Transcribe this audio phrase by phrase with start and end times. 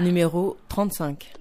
[0.00, 1.40] Numéro 35.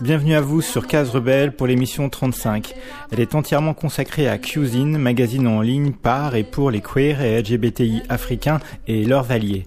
[0.00, 2.74] Bienvenue à vous sur Case Rebelle pour l'émission 35.
[3.12, 7.40] Elle est entièrement consacrée à Cuisine, magazine en ligne par et pour les queers et
[7.40, 9.66] LGBTI africains et leurs alliés.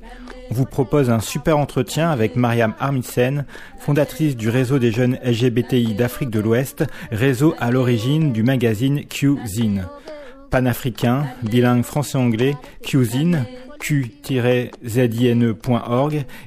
[0.52, 3.46] On vous propose un super entretien avec Mariam Armisen,
[3.80, 9.88] fondatrice du réseau des jeunes LGBTI d'Afrique de l'Ouest, réseau à l'origine du magazine Cuisine.
[10.50, 13.46] Panafricain, bilingue français-anglais, Cuisine,
[13.86, 15.46] q-zine.org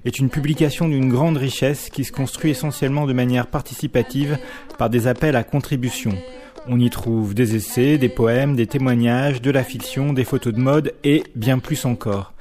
[0.04, 4.38] est une publication d'une grande richesse qui se construit essentiellement de manière participative
[4.76, 6.10] par des appels à contribution.
[6.66, 10.58] On y trouve des essais, des poèmes, des témoignages, de la fiction, des photos de
[10.58, 12.34] mode et bien plus encore.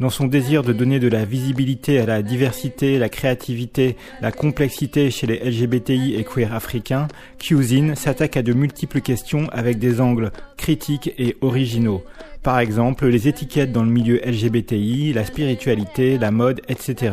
[0.00, 5.10] Dans son désir de donner de la visibilité à la diversité, la créativité, la complexité
[5.10, 10.30] chez les LGBTI et queer africains, Cuisine s'attaque à de multiples questions avec des angles
[10.58, 12.02] critiques et originaux.
[12.42, 17.12] Par exemple, les étiquettes dans le milieu LGBTI, la spiritualité, la mode, etc.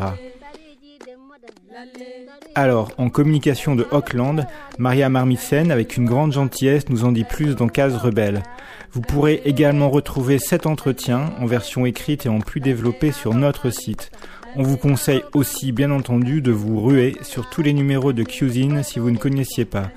[2.55, 4.47] Alors, en communication de Auckland,
[4.79, 8.41] Maria Marmissen, avec une grande gentillesse, nous en dit plus dans Case Rebelle.
[8.91, 13.69] Vous pourrez également retrouver cet entretien en version écrite et en plus développé sur notre
[13.69, 14.09] site.
[14.55, 18.81] On vous conseille aussi, bien entendu, de vous ruer sur tous les numéros de Cuisine
[18.81, 19.91] si vous ne connaissiez pas.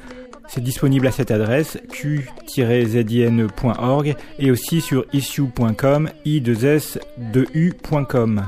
[0.54, 8.42] C'est disponible à cette adresse q-zine.org et aussi sur issue.com, i2s2u.com.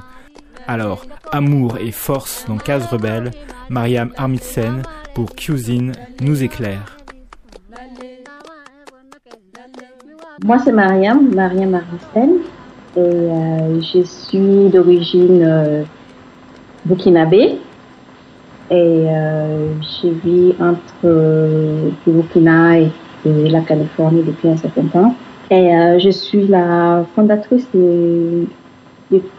[0.68, 3.30] Alors, amour et force dans Case Rebelle,
[3.70, 4.82] Mariam Armitsen
[5.14, 6.98] pour Cuisine nous éclaire.
[10.44, 12.40] Moi, c'est Mariam, Mariam Armitsen,
[12.98, 15.84] et euh, je suis d'origine euh,
[16.84, 17.56] burkinabé.
[18.70, 22.90] Et euh, je vis entre le Burkina et,
[23.24, 25.14] la Californie depuis un certain temps.
[25.50, 28.46] Et je suis la fondatrice du,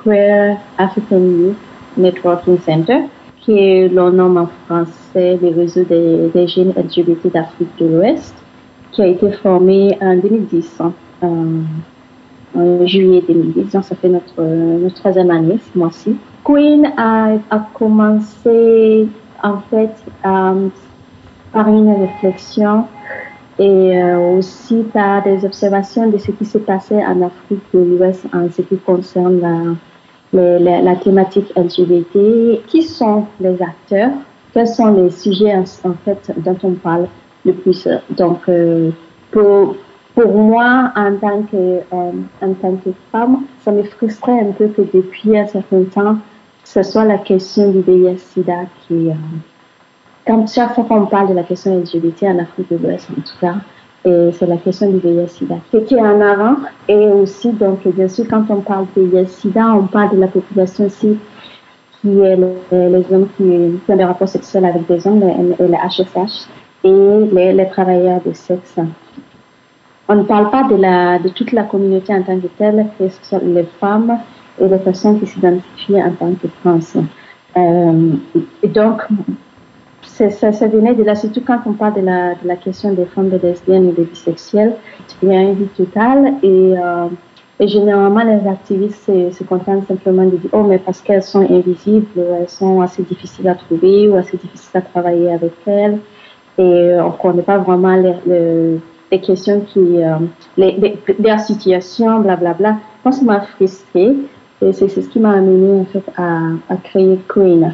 [0.03, 1.55] Queer African Youth
[1.97, 3.01] Networking Center,
[3.41, 8.33] qui est le nom en français des réseaux des, des jeunes LGBT d'Afrique de l'Ouest,
[8.95, 10.93] qui a été formé en 2010, hein,
[12.55, 13.73] en, juillet 2010.
[13.73, 16.15] Donc, ça fait notre, notre troisième année ce mois-ci.
[16.45, 17.39] Queen a,
[17.73, 19.09] commencé
[19.41, 19.95] en fait
[20.25, 20.69] euh,
[21.51, 22.85] par une réflexion
[23.57, 28.25] et euh, aussi par des observations de ce qui s'est passé en Afrique de l'Ouest
[28.31, 29.39] en ce qui concerne
[30.33, 32.63] la, la, la, thématique LGBT.
[32.67, 34.11] Qui sont les acteurs?
[34.53, 37.07] Quels sont les sujets en, fait dont on parle
[37.43, 37.87] le plus?
[38.11, 38.91] Donc, euh,
[39.31, 39.75] pour,
[40.13, 44.83] pour moi, en tant que, en tant que femme, ça me frustrait un peu que
[44.93, 46.17] depuis un certain temps,
[46.65, 49.13] ce soit la question du VIH-Sida qui, euh,
[50.27, 53.39] quand chaque fois qu'on parle de la question LGBT en Afrique de l'Ouest, en tout
[53.39, 53.55] cas,
[54.03, 56.57] et c'est la question du VIH-Sida qui est en avant.
[56.87, 60.85] Et aussi, donc, bien sûr, quand on parle de VIH-Sida, on parle de la population
[60.85, 61.17] aussi
[62.01, 66.47] qui est les, hommes qui ont des rapports sexuels avec des hommes, les, les HSH,
[66.83, 66.91] et
[67.33, 68.75] les, les, travailleurs de sexe.
[70.07, 73.09] On ne parle pas de, la, de toute la communauté en tant que telle, que
[73.09, 74.19] ce sont les femmes,
[74.59, 76.79] et les personnes qui s'identifient en tant que trans.
[77.57, 78.15] Euh,
[78.63, 79.01] et donc,
[80.01, 83.05] ça, ça, venait de là, surtout quand on parle de la, de la question des
[83.05, 84.75] femmes de lesbiennes et des bisexuels,
[85.21, 87.07] il y a une vie totale et, euh,
[87.59, 91.41] et généralement les activistes se, se, contentent simplement de dire oh mais parce qu'elles sont
[91.41, 92.07] invisibles,
[92.39, 95.99] elles sont assez difficiles à trouver ou assez difficiles à travailler avec elles
[96.57, 98.79] et on ne connaît pas vraiment les, les,
[99.11, 100.17] les questions qui, euh,
[100.57, 102.77] les, les, leur situation, blablabla.
[103.03, 104.15] Moi, ça m'a frustrée
[104.61, 106.39] et c'est ce qui m'a amené en fait à,
[106.69, 107.73] à créer Queen.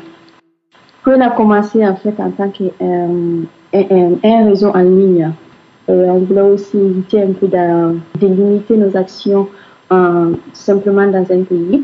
[1.03, 3.43] Queen a commencé en fait en tant qu'un euh,
[3.73, 5.31] un, un, réseau en ligne.
[5.87, 9.47] Et on voulait aussi éviter un peu de, limiter nos actions
[9.91, 11.83] euh, simplement dans un pays.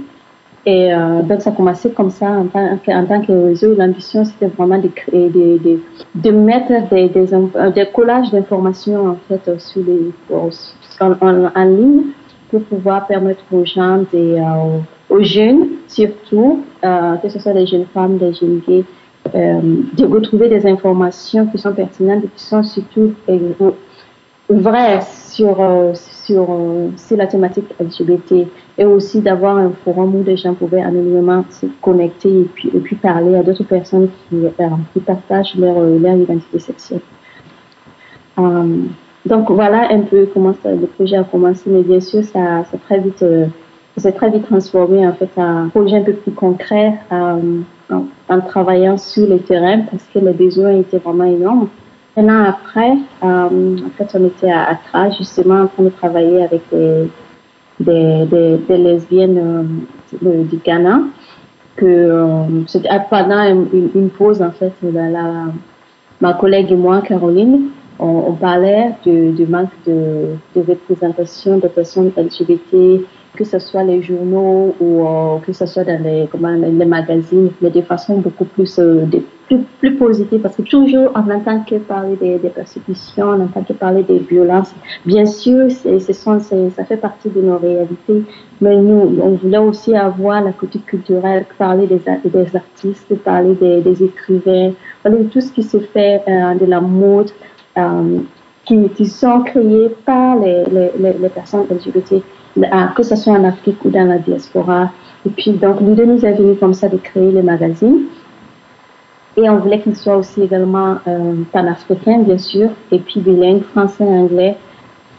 [0.65, 3.73] Et euh, donc ça a commencé comme ça en tant, en tant que réseau.
[3.75, 5.79] L'ambition c'était vraiment de créer, de, de,
[6.15, 7.27] de mettre des, des,
[7.73, 10.49] des collages d'informations en fait sur les, en,
[11.21, 12.03] en, en ligne
[12.49, 14.79] pour pouvoir permettre aux gens, euh,
[15.09, 18.85] aux jeunes surtout, euh, que ce soit des jeunes femmes, des jeunes gays,
[19.35, 19.59] euh,
[19.93, 23.13] de retrouver des informations qui sont pertinentes et qui sont surtout
[24.49, 25.57] vraies sur,
[25.93, 26.47] sur,
[26.95, 28.47] sur la thématique LGBT
[28.77, 32.79] et aussi d'avoir un forum où des gens pouvaient anonymement se connecter et puis, et
[32.79, 34.37] puis parler à d'autres personnes qui,
[34.93, 37.01] qui partagent leur, leur identité sexuelle.
[39.27, 42.63] Donc voilà un peu comment le projet a commencé, mais bien sûr, ça,
[42.97, 43.23] vite,
[43.97, 49.27] s'est très vite transformé en fait un projet un peu plus concret en, travaillant sur
[49.27, 51.69] le terrain parce que les besoins étaient vraiment énormes.
[52.15, 53.49] Un an après, en
[53.97, 56.61] fait, on était à Accra justement en train de travailler avec
[57.79, 59.85] des, lesbiennes
[60.21, 61.01] du Ghana
[61.75, 63.43] que euh, pendant
[63.93, 64.73] une, pause en fait
[66.19, 72.11] ma collègue et moi Caroline on, parlait du, du manque de, de, représentation de personnes
[72.15, 73.03] LGBT
[73.37, 77.51] que ce soit les journaux ou euh, que ce soit dans les, comment, les magazines,
[77.61, 79.05] mais de façon beaucoup plus, euh,
[79.45, 83.63] plus, plus positive, parce que toujours on n'entend que parler des, des, persécutions, on n'entend
[83.63, 84.73] que parler des violences.
[85.05, 88.23] Bien sûr, ce sont, ça fait partie de nos réalités,
[88.59, 93.81] mais nous, on voulait aussi avoir la côté culturelle, parler des, des artistes, parler des,
[93.81, 94.71] des écrivains,
[95.03, 97.31] parler de tout ce qui se fait euh, de la mode.
[98.65, 102.21] Qui, qui sont créés par les, les, les personnes LGBT
[102.95, 104.91] que ce soit en Afrique ou dans la diaspora.
[105.25, 108.05] Et puis, donc, l'idée nous est venue comme ça de créer le magazine.
[109.35, 114.03] Et on voulait qu'il soit aussi également euh, panafricain, bien sûr, et puis bilingue, français,
[114.03, 114.57] anglais.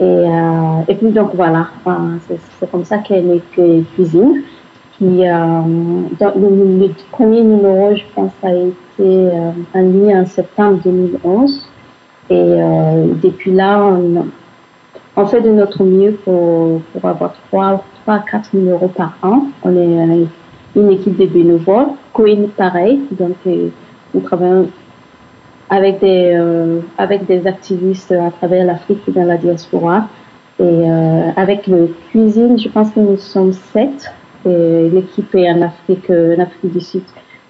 [0.01, 1.69] Et, euh, et puis, donc, voilà,
[2.59, 3.43] c'est comme ça qu'est née
[3.95, 4.43] Cuisine.
[4.99, 5.63] Qui, euh,
[6.19, 11.68] donc, le, premier numéro, je pense, a été euh, en ligne en septembre 2011.
[12.31, 14.27] Et euh, depuis là, on,
[15.17, 19.47] on fait de notre mieux pour, pour avoir 3, 3 4 numéros par an.
[19.65, 20.27] On est
[20.77, 21.89] une équipe de bénévoles.
[22.13, 23.01] Coin, pareil.
[23.19, 23.69] Donc, euh,
[24.15, 24.69] nous travaillons
[25.71, 30.09] avec des, euh, avec des activistes à travers l'Afrique et dans la diaspora.
[30.61, 34.13] Et euh, avec le cuisine, je pense que nous sommes sept.
[34.45, 37.03] L'équipe est en Afrique, en Afrique du Sud.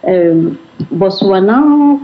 [0.06, 0.50] Euh,
[0.92, 1.60] Botswana,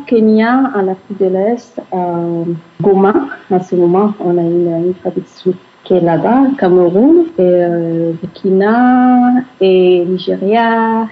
[0.06, 2.44] Kenya, en Afrique de l'Est, euh,
[2.82, 3.14] Goma,
[3.50, 5.54] en ce moment, on a une, une tradition
[5.84, 11.06] qui est là-bas, Cameroun, euh, Burkina, et Nigeria,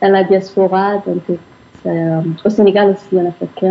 [0.00, 1.38] dans la diaspora, donc
[1.86, 3.64] euh, au Sénégal aussi, en Afrique.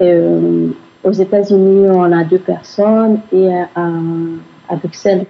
[0.00, 0.68] Euh,
[1.04, 3.68] aux États-Unis, on a deux personnes, et à,
[4.68, 5.26] à Bruxelles,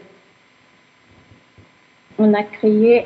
[2.19, 3.05] on a créé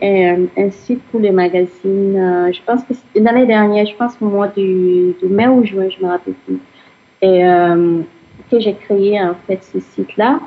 [0.56, 2.16] un, site pour les magazines.
[2.16, 6.04] Euh, je pense que l'année dernière, je pense au mois du, mai ou juin, je
[6.04, 6.58] me rappelle plus.
[7.20, 8.00] Et euh,
[8.50, 10.40] que j'ai créé en fait ce site-là.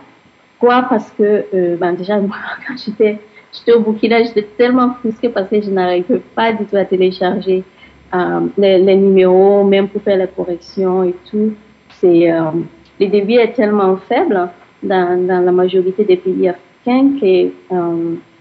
[0.58, 0.84] Pourquoi?
[0.90, 3.20] Parce que euh, ben déjà moi, quand j'étais
[3.54, 7.64] j'étais au Burkina, j'étais tellement frustrée parce que je n'arrivais pas du tout à télécharger
[8.58, 11.54] les, les, numéros, même pour faire les corrections et tout.
[11.90, 12.52] C'est euh,
[13.00, 14.50] le débit est tellement faible
[14.82, 17.52] dans, dans la majorité des pays africains que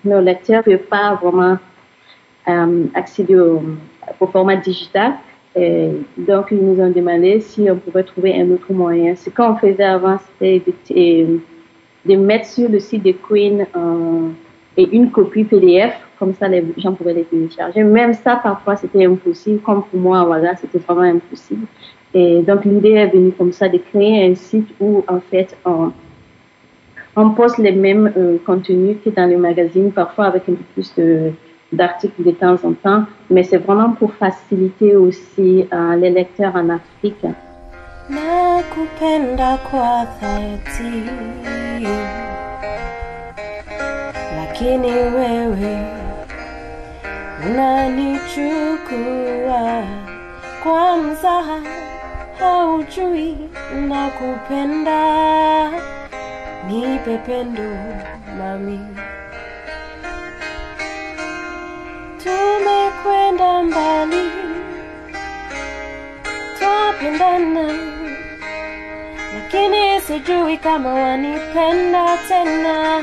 [0.04, 1.58] nos lecteurs ne peuvent pas vraiment
[2.48, 3.62] euh, accéder au,
[4.32, 5.14] format digital.
[5.56, 9.14] Et donc, ils nous ont demandé si on pouvait trouver un autre moyen.
[9.14, 10.62] Ce qu'on faisait avant, c'était
[12.04, 14.28] de, mettre sur le site de Queen euh,
[14.76, 17.84] et une copie PDF, comme ça les gens pouvaient les télécharger.
[17.84, 19.60] Même ça, parfois, c'était impossible.
[19.60, 21.66] Comme pour moi, voilà, c'était vraiment impossible.
[22.12, 25.92] Et donc, l'idée est venue comme ça de créer un site où, en fait, on,
[27.16, 30.92] on poste les mêmes euh, contenus que dans les magazines, parfois avec un peu plus
[31.72, 36.68] d'articles de, temps en temps, mais c'est vraiment pour faciliter aussi euh, les lecteurs en
[36.70, 37.26] Afrique.
[56.68, 57.68] Nipe pendo
[58.38, 58.80] mami.
[62.22, 64.24] Tumekwenda mbali.
[66.58, 67.66] Twapendana.
[69.34, 73.02] Lakini sijui kama wanipenda tena.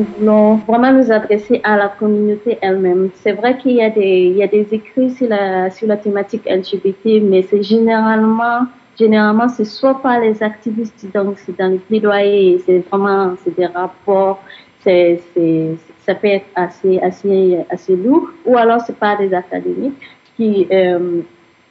[0.05, 3.09] Nous voulons vraiment nous adresser à la communauté elle-même.
[3.15, 5.97] C'est vrai qu'il y a des, il y a des écrits sur la, sur la
[5.97, 11.79] thématique LGBT, mais c'est généralement, généralement, c'est soit par les activistes, donc c'est dans les
[11.79, 14.41] plaidoyers, c'est vraiment, c'est des rapports,
[14.81, 19.99] c'est, c'est, ça peut être assez, assez, assez lourd, ou alors c'est pas des académiques
[20.37, 21.21] qui, euh,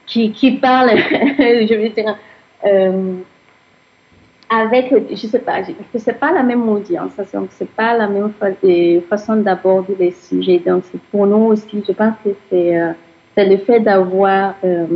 [0.07, 0.91] qui, qui parlent,
[1.39, 2.17] je veux dire,
[2.67, 3.15] euh,
[4.61, 5.63] avec, je sais pas,
[5.97, 8.33] c'est pas la même audience, donc c'est pas la même
[9.09, 10.61] façon d'aborder les sujets.
[10.65, 12.93] Donc pour nous aussi, je pense que c'est euh,
[13.37, 14.87] le fait d'avoir euh,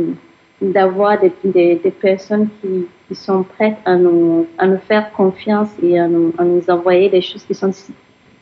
[0.61, 6.33] d'avoir des, personnes qui, sont prêtes à nous à nous faire confiance et à nous,
[6.67, 7.93] envoyer des choses qui sont si,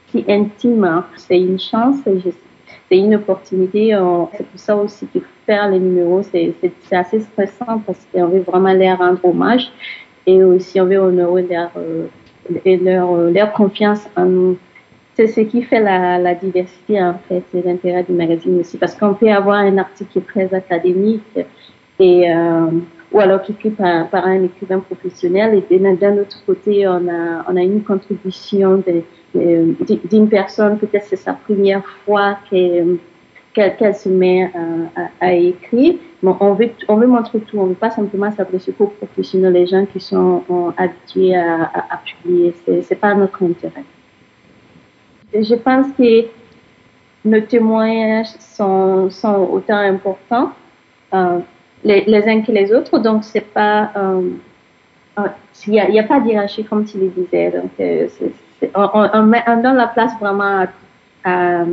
[0.09, 0.83] si intimes.
[0.83, 1.05] Hein.
[1.15, 3.97] C'est une chance, c'est une opportunité.
[4.35, 6.53] C'est pour ça aussi que faire les numéros, c'est
[6.91, 9.71] assez stressant parce qu'on veut vraiment les rendre hommage
[10.27, 12.07] et aussi on veut honorer leur, euh,
[12.65, 14.57] leur, euh, leur confiance en nous.
[15.15, 18.93] C'est ce qui fait la, la diversité, en fait, et l'intérêt du magazine aussi, parce
[18.93, 21.39] qu'on peut avoir un article qui est très académique
[21.99, 22.67] et euh,
[23.11, 27.07] ou alors qui est écrit par, par, un écrivain professionnel et d'un autre côté on
[27.07, 28.83] a on a une contribution
[29.33, 32.97] d'une personne peut-être c'est sa première fois qu'elle
[33.57, 34.51] qu'elle se met
[34.95, 35.95] à, à, écrire.
[36.21, 37.57] Bon, on veut, on veut montrer tout.
[37.57, 40.43] On ne veut pas simplement s'adresser aux professionnels, les gens qui sont
[40.77, 42.53] habitués à, à, publier.
[42.65, 43.83] C'est, c'est pas notre intérêt.
[45.33, 46.27] Je pense que
[47.25, 50.51] nos témoignages sont, sont autant importants
[51.13, 51.39] euh,
[51.83, 52.99] les, uns que les autres.
[52.99, 54.29] Donc, c'est pas, euh,
[55.67, 57.51] il n'y a, a, pas d'hierarchie comme tu le disais.
[57.51, 58.07] Donc, euh,
[58.73, 60.65] on, met, on donne la place vraiment
[61.23, 61.65] à,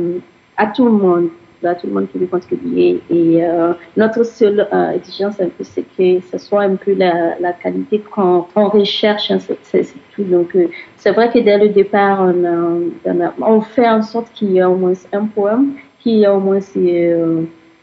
[0.57, 1.29] à tout le monde
[1.73, 3.01] tout le monde veut contribuer.
[3.09, 7.39] Et euh, notre seule euh, exigence, un peu, c'est que ce soit un peu la,
[7.39, 9.31] la qualité qu'on recherche.
[9.31, 10.23] Hein, c'est tout.
[10.23, 10.67] Donc, euh,
[10.97, 12.31] c'est vrai que dès le départ,
[13.41, 16.39] on, fait en sorte qu'il y ait au moins un poème, qu'il y ait au
[16.39, 16.59] moins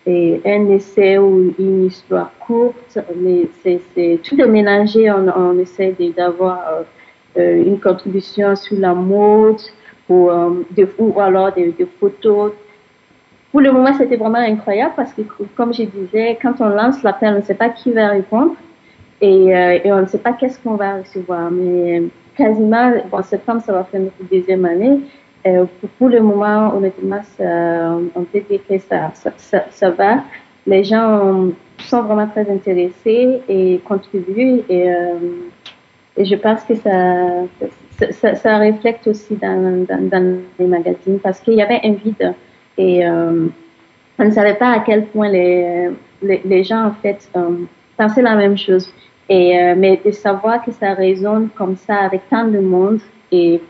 [0.06, 2.98] un essai ou une histoire courte.
[3.16, 5.10] Mais c'est tout est mélangé.
[5.10, 6.84] On, essaie d'avoir
[7.36, 9.60] une contribution sur la mode
[10.08, 10.28] ou,
[10.76, 12.52] de, ou alors des photos
[13.52, 15.20] pour le moment, c'était vraiment incroyable parce que,
[15.56, 18.54] comme je disais, quand on lance l'appel, on ne sait pas qui va répondre
[19.20, 21.50] et, euh, on ne sait pas qu'est-ce qu'on va recevoir.
[21.50, 22.02] Mais
[22.34, 25.00] quasiment, bon, septembre, ça va faire notre deuxième année.
[25.46, 25.66] Euh,
[25.98, 27.20] pour, le moment, honnêtement,
[28.14, 29.12] on peut dire que ça,
[29.70, 30.24] ça, va.
[30.66, 35.14] Les gens sont vraiment très intéressés et contribuent et, euh,
[36.16, 37.44] je pense que ça,
[38.12, 39.86] ça, ça, reflète aussi dans
[40.58, 42.34] les magazines parce qu'il y avait un vide
[42.78, 43.48] et euh,
[44.18, 45.90] on ne savait pas à quel point les,
[46.22, 47.64] les, gens, en fait, euh,
[47.96, 48.92] pensaient la même chose.
[49.28, 53.00] Et, euh, mais de savoir que ça résonne comme ça avec tant de monde
[53.30, 53.60] et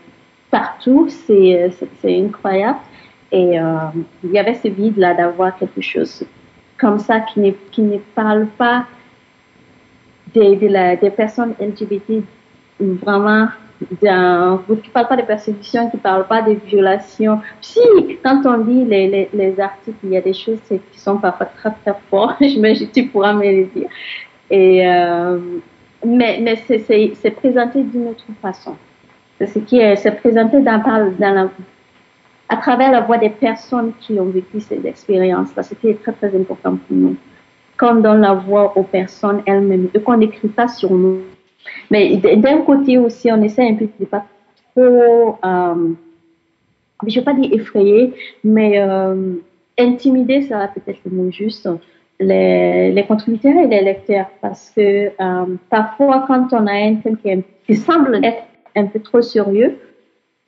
[0.50, 1.70] partout, c'est,
[2.04, 2.78] incroyable.
[3.30, 3.76] Et euh,
[4.24, 6.24] il y avait ce vide-là d'avoir quelque chose
[6.78, 8.84] comme ça qui ne, qui ne parle pas
[10.34, 12.24] des, de des personnes LGBT
[12.80, 13.46] vraiment
[14.00, 17.40] d'un, qui parle pas de persécution, qui parle pas de violation.
[17.60, 17.80] Si,
[18.24, 21.46] quand on lit les, les, les articles, il y a des choses qui sont parfois
[21.46, 23.88] très très fortes, je tu pourras me le dire.
[24.50, 25.38] Et, euh,
[26.04, 28.76] mais, mais c'est, c'est, c'est présenté d'une autre façon.
[29.38, 31.48] C'est ce qui est, c'est présenté dans, dans la,
[32.52, 35.48] à travers la voix des personnes qui ont vécu ces expériences.
[35.62, 37.16] C'était très, très important pour nous.
[37.78, 41.22] Qu'on donne la voix aux personnes elles-mêmes et qu'on n'écrit pas sur nous.
[41.90, 44.24] Mais d'un côté aussi, on essaie un peu de pas
[44.74, 45.92] trop, euh,
[47.06, 48.14] je vais pas dire effrayer,
[48.44, 49.34] mais euh,
[49.78, 51.68] intimider, ça va peut-être le mot juste,
[52.20, 54.26] les, les, contributeurs et les lecteurs.
[54.40, 57.16] Parce que euh, parfois, quand on a un thème
[57.66, 58.44] qui, semble être
[58.76, 59.78] un peu trop sérieux,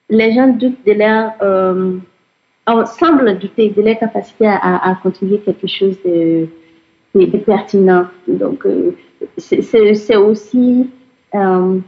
[0.09, 1.99] les gens doutent de leur, euh,
[2.87, 6.47] semblent douter de leur capacité à, à contribuer quelque chose de,
[7.15, 8.07] de, de pertinent.
[8.29, 8.95] Donc, euh,
[9.39, 10.91] c'est aussi
[11.35, 11.79] euh,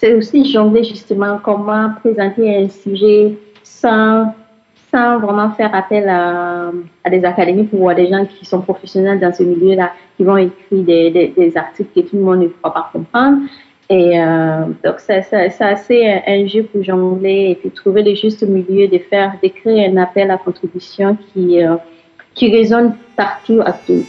[0.00, 4.34] c'est aussi jongler justement comment présenter un sujet sans,
[4.92, 6.70] sans vraiment faire appel à,
[7.10, 10.84] des académiques ou à des gens qui sont professionnels dans ce milieu-là, qui vont écrire
[10.84, 13.38] des, des, articles que tout le monde ne pourra pas comprendre.
[13.90, 15.24] Et euh, donc, c'est
[15.60, 19.96] assez un jeu pour jongler et puis trouver le juste milieu de faire, d'écrire un
[19.96, 21.76] appel à contribution qui, euh,
[22.34, 24.04] qui résonne partout à tout.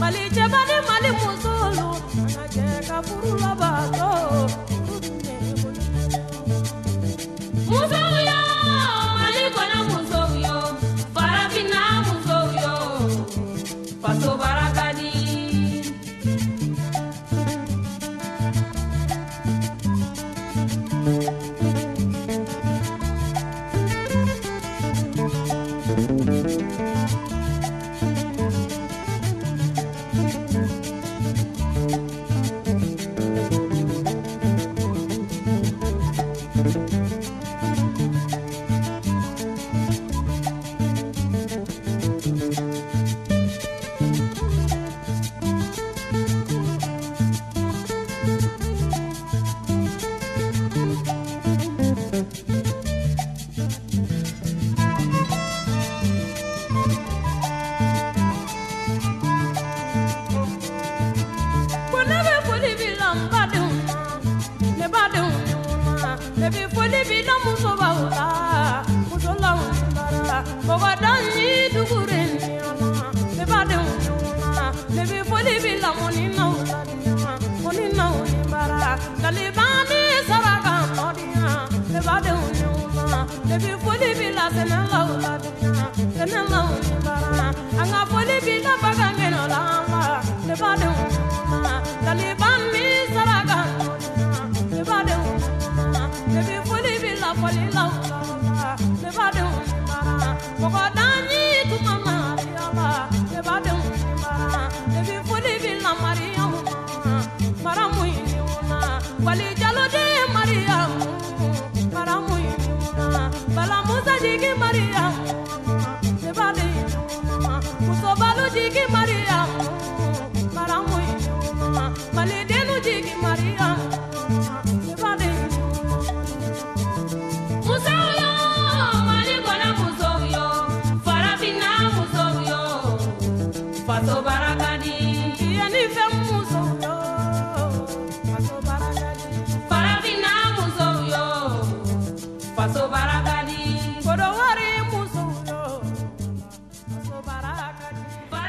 [0.00, 1.10] Mali cɛbali Mali
[114.30, 114.89] sigue María.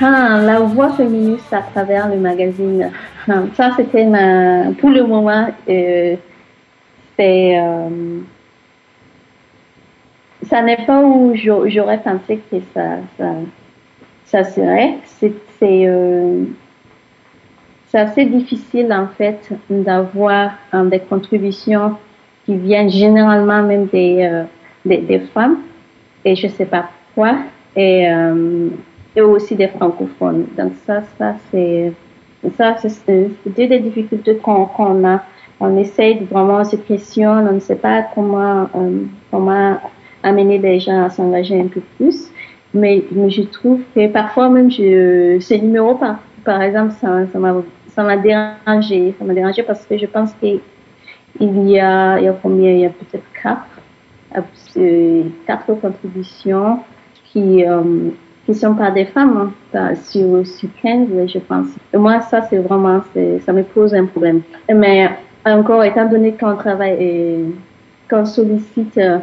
[0.04, 2.90] Ah, la voix féministe à travers le magazine.
[3.30, 4.06] Ah, ça, c'était.
[4.80, 6.16] Pour le moment, euh,
[7.16, 7.60] c'est.
[7.60, 8.20] euh,
[10.50, 12.98] ça n'est pas où j'au- j'aurais pensé que ça,
[14.26, 14.96] ça, serait.
[15.60, 16.46] C'est euh,
[17.90, 21.98] c'est assez difficile, en fait, d'avoir euh, des contributions
[22.46, 24.44] qui viennent généralement même des, euh,
[24.84, 25.60] des, femmes.
[26.26, 27.36] Et je sais pas pourquoi.
[27.76, 28.08] Et.
[29.16, 30.46] Et aussi des francophones.
[30.58, 31.92] Donc ça, ça c'est
[32.58, 35.24] ça, c'est deux des difficultés qu'on qu'on a.
[35.60, 39.78] On essaye vraiment se questionner, on ne sait pas comment euh, comment
[40.24, 42.32] amener les gens à s'engager un peu plus.
[42.74, 47.26] Mais, mais je trouve que parfois même je, ce numéro par par exemple ça
[47.94, 50.60] ça m'a dérangé, ça m'a dérangé parce que je pense que
[51.40, 52.72] il y a il y a combien?
[52.72, 53.68] Il y a peut-être quatre
[54.78, 56.80] euh, quatre contributions
[57.26, 58.10] qui euh,
[58.52, 61.68] qui sont pas des femmes, hein, pas sur, sur 15, je pense.
[61.94, 63.02] Moi, ça, c'est vraiment,
[63.46, 64.42] ça me pose un problème.
[64.74, 65.10] Mais
[65.46, 67.46] encore, étant donné qu'on travaille et
[68.10, 69.20] qu'on sollicite euh,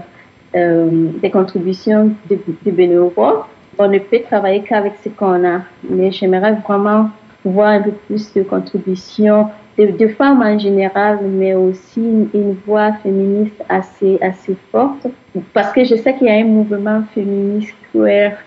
[0.56, 0.88] euh,
[1.22, 2.38] des contributions de,
[2.70, 3.40] bénévoles,
[3.78, 5.60] on ne peut travailler qu'avec ce qu'on a.
[5.88, 7.10] Mais j'aimerais vraiment
[7.44, 12.56] voir un peu plus de contributions de, de femmes en général, mais aussi une, une
[12.66, 15.06] voix féministe assez, assez forte.
[15.52, 18.38] Parce que je sais qu'il y a un mouvement féministe queer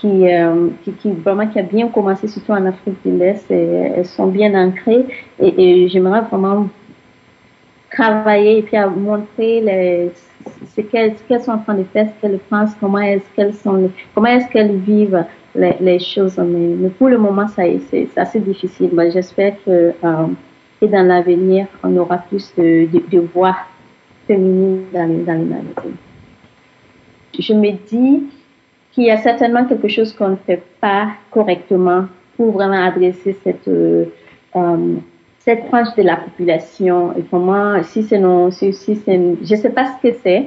[0.00, 0.68] qui, euh,
[1.00, 4.54] qui, vraiment qui a bien commencé surtout en Afrique de l'Est et elles sont bien
[4.54, 5.06] ancrées
[5.40, 6.68] et, j'aimerais vraiment
[7.90, 10.12] travailler et puis à montrer
[10.76, 14.28] ce qu'elles sont en train de faire, ce qu'elles pensent, comment est-ce qu'elles sont, comment
[14.28, 16.38] est-ce qu'elles vivent les, choses.
[16.38, 18.90] Mais, pour le moment, c'est assez difficile.
[18.92, 20.26] Mais j'espère que, euh,
[20.82, 23.56] dans l'avenir, on aura plus de, voix
[24.26, 25.62] féminines dans les, dans.
[27.38, 28.24] Je me dis
[28.96, 33.68] qu'il y a certainement quelque chose qu'on ne fait pas correctement pour vraiment adresser cette,
[33.68, 34.06] euh,
[34.56, 34.94] euh,
[35.40, 37.12] cette tranche de la population.
[37.14, 40.46] Et comment, si c'est non, si, si c'est, je sais pas ce que c'est,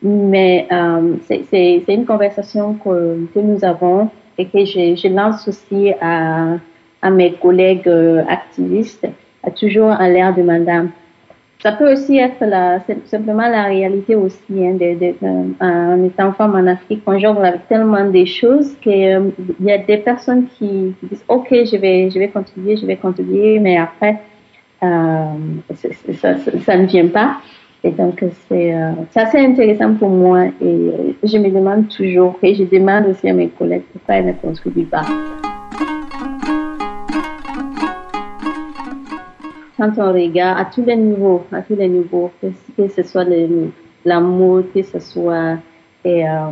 [0.00, 5.92] mais euh, c'est- une conversation que, que nous avons et que je, je lance aussi
[6.00, 6.52] à,
[7.02, 9.08] à mes collègues euh, activistes,
[9.42, 10.90] à toujours en l'air de madame.
[11.60, 15.14] Ça peut aussi être la, simplement la réalité aussi hein, de,
[15.60, 19.96] en étant femme en Afrique, on jongle avec tellement de choses qu'il y a des
[19.96, 24.20] personnes qui, disent ok je vais je vais contribuer je vais contribuer mais après
[24.84, 25.24] euh,
[26.20, 27.38] ça, ça, ne vient pas
[27.82, 32.54] et donc c'est euh, assez intéressant pour moi et euh, je me demande toujours et
[32.54, 35.04] je demande aussi à mes collègues pourquoi elles ne contribuent pas.
[39.78, 43.70] Quand on regarde à tous les niveaux, à tous les niveaux, que, ce soit le-
[44.04, 45.56] la mode, que ce soit
[46.04, 46.50] et, euh,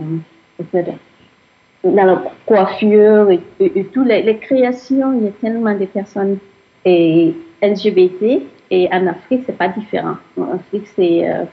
[1.84, 6.38] la coiffure et, et, les, créations, il y a tellement de personnes
[6.84, 10.16] et LGBT et en Afrique c'est pas différent.
[10.38, 11.44] En Afrique c'est euh,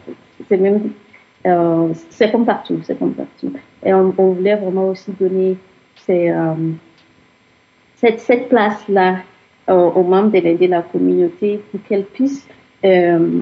[0.52, 0.92] même
[1.46, 3.54] euh, c'est comme partout, c'est partout.
[3.86, 5.58] Et on, voulait vraiment aussi donner
[6.10, 6.54] euh,
[7.96, 9.18] cette, cette place-là
[9.68, 12.48] aux membres de la, de la communauté pour qu'elles puissent
[12.84, 13.42] euh,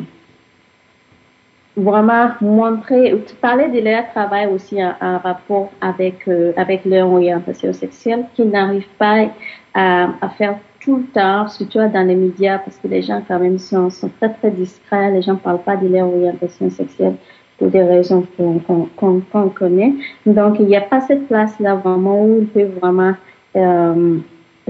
[1.75, 8.25] vraiment montrer, parler de leur travail aussi en, rapport avec, euh, avec leur orientation sexuelle,
[8.35, 9.27] qu'ils n'arrivent pas
[9.73, 13.57] à, faire tout le temps, surtout dans les médias, parce que les gens quand même
[13.57, 17.15] sont, sont très très discrets, les gens ne parlent pas de leur orientation sexuelle
[17.57, 19.93] pour des raisons qu'on qu'on connaît.
[20.25, 23.13] Donc il n'y a pas cette place-là vraiment où ils peuvent vraiment
[23.55, 24.17] euh,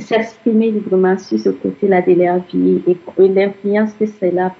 [0.01, 4.53] s'exprimer librement sur ce côté-là de leur vie et, l'influence que cela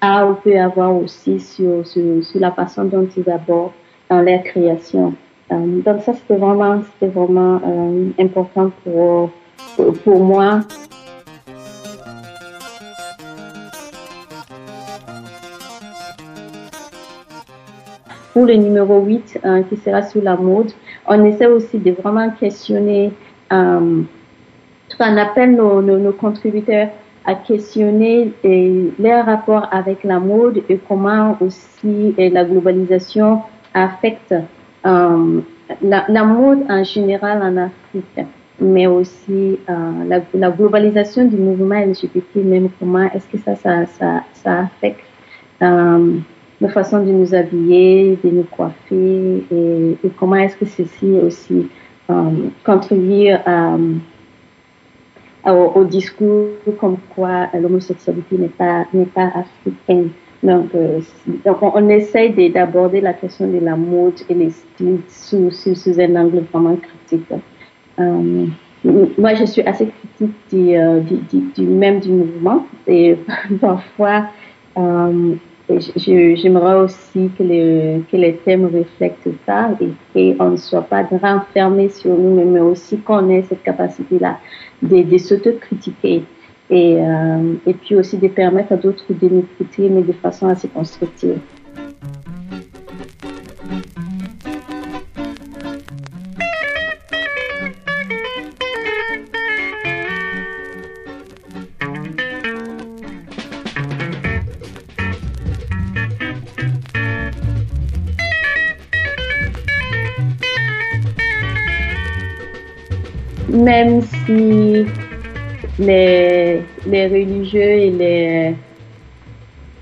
[0.00, 3.72] art peut avoir aussi sur, sur, la façon dont ils abordent
[4.08, 5.14] dans leur création.
[5.50, 9.30] Euh, donc ça, c'était vraiment, c'était vraiment euh, important pour,
[10.04, 10.60] pour, moi.
[18.32, 20.70] Pour le numéro 8, euh, qui sera sur la mode,
[21.08, 23.12] on essaie aussi de vraiment questionner,
[23.52, 24.02] euh,
[25.00, 26.88] on appelle nos, nos, nos contributeurs
[27.24, 33.42] à questionner et leur rapport avec la mode et comment aussi et la globalisation
[33.74, 34.34] affecte
[34.86, 35.40] euh,
[35.82, 38.26] la, la, mode en général en Afrique,
[38.58, 43.84] mais aussi euh, la, la, globalisation du mouvement LGBT, même comment est-ce que ça, ça,
[43.86, 45.04] ça, ça affecte
[45.60, 46.16] euh,
[46.60, 51.68] la façon de nous habiller, de nous coiffer et, et comment est-ce que ceci aussi
[52.10, 52.30] euh,
[52.64, 53.76] contribue à
[55.54, 56.48] au, discours
[56.80, 60.10] comme quoi l'homosexualité n'est pas n'est pas africaine.
[60.42, 61.00] Donc, euh,
[61.44, 66.14] donc on, essaye d'aborder la question de la mode et les styles sous, sous, un
[66.14, 67.32] angle vraiment critique.
[67.98, 68.46] Euh,
[68.84, 71.00] moi, je suis assez critique du, euh,
[71.56, 73.16] du, même du mouvement et
[73.60, 74.26] parfois
[75.96, 79.70] j'aimerais aussi que, le, que les thèmes reflètent ça
[80.14, 84.38] et qu'on ne soit pas renfermé sur nous, mais aussi qu'on ait cette capacité-là
[84.82, 86.22] de, de s'autocritiquer
[86.70, 90.48] et, euh, et puis aussi de permettre à d'autres de nous critiquer, mais de façon
[90.48, 91.38] assez constructive.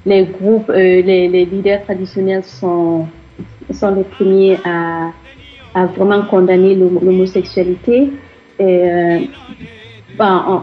[0.06, 3.06] Les groupes, euh, les, leaders traditionnels sont,
[3.70, 5.10] sont les premiers à,
[5.74, 8.12] à vraiment condamner l'homosexualité.
[8.60, 9.18] Euh,
[10.16, 10.62] bon,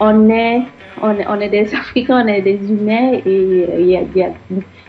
[0.00, 0.62] on, est,
[1.02, 4.32] on, des Africains, on est des humains et il y a, y,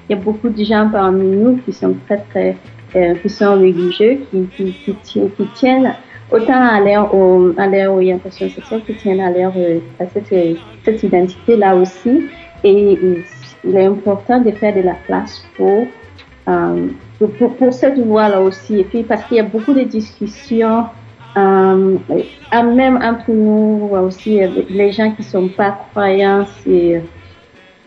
[0.10, 2.56] y a beaucoup de gens parmi nous qui sont très, très,
[2.96, 5.94] euh, qui sont religieux, qui, qui, tiennent,
[6.32, 7.14] autant à leur,
[7.58, 9.52] à leur orientation sexuelle qui tiennent à, leur,
[10.00, 10.34] à cette,
[10.86, 12.30] cette identité-là aussi.
[12.64, 12.98] Et
[13.63, 15.86] il est important de faire de la place pour,
[16.47, 16.88] euh,
[17.19, 18.80] pour, pour, cette voie-là aussi.
[18.80, 20.86] Et puis parce qu'il y a beaucoup de discussions,
[21.38, 21.97] euh,
[22.54, 27.02] même entre nous aussi, les gens qui sont pas croyants, c'est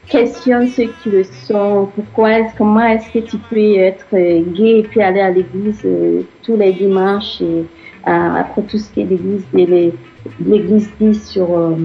[0.09, 1.89] questionnent ceux qui le sont.
[1.95, 6.23] Pourquoi est comment est-ce que tu peux être gay et puis aller à l'église euh,
[6.43, 7.65] tous les dimanches et,
[8.07, 11.77] après tout ce que l'Église l'Église dit sur euh,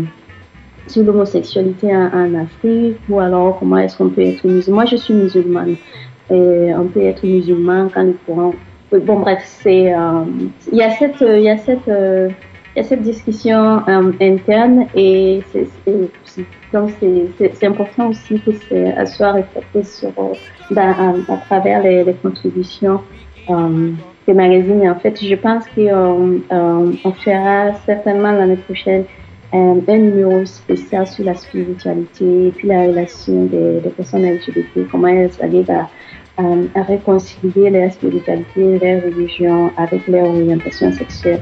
[0.90, 4.82] sur l'homosexualité en, Afrique ou alors comment est-ce qu'on peut être musulman.
[4.82, 5.76] Moi, je suis musulmane
[6.30, 8.54] et on peut être musulman quand le courant.
[8.92, 10.24] Bon, bref, c'est euh,
[10.72, 12.30] il y a cette y a cette euh,
[12.76, 13.82] il y a cette discussion
[14.22, 20.12] interne et c'est important aussi que ça soit reflété sur
[20.78, 21.14] à,
[21.48, 23.02] travers les, contributions
[24.28, 24.88] des magazines.
[24.88, 29.06] En fait, je pense qu'on euh, on fera certainement l'année prochaine
[29.54, 35.08] un, un, numéro spécial sur la spiritualité puis la relation des, des personnes LGBT, comment
[35.08, 35.90] elles arrivent à,
[36.38, 36.44] à,
[36.76, 41.42] à réconcilier leur spiritualité, leur religion avec leur orientation sexuelle.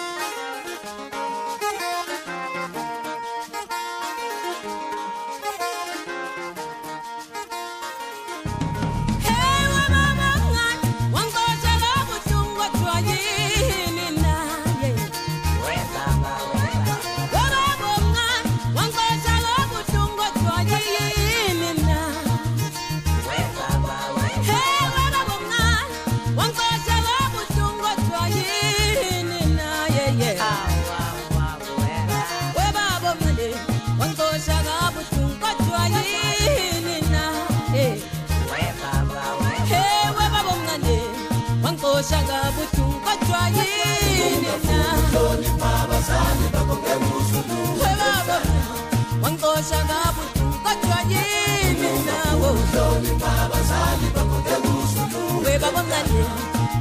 [55.61, 56.23] bakonganye